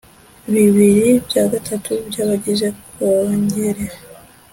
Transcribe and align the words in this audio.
bibiri 0.53 1.09
bya 1.27 1.43
gatatu 1.51 1.91
by 2.07 2.17
abagize 2.23 2.67
Kongere 2.91 3.83